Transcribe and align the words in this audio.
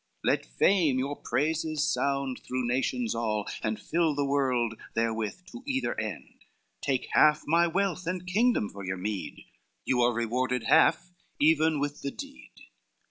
Let 0.23 0.47
fame 0.47 0.97
your 0.97 1.15
praises 1.15 1.83
sound 1.87 2.39
through 2.43 2.65
nations 2.67 3.13
all, 3.13 3.47
And 3.61 3.79
fill 3.79 4.15
the 4.15 4.25
world 4.25 4.73
therewith 4.95 5.45
to 5.51 5.61
either 5.67 5.93
end, 5.99 6.43
Take 6.81 7.09
half 7.11 7.43
my 7.45 7.67
wealth 7.67 8.07
and 8.07 8.25
kingdom 8.25 8.67
for 8.67 8.83
your 8.83 8.97
meed? 8.97 9.45
You 9.85 10.01
are 10.01 10.11
rewarded 10.11 10.63
half 10.63 11.11
even 11.39 11.79
with 11.79 12.01
the 12.01 12.09
deed." 12.09 12.71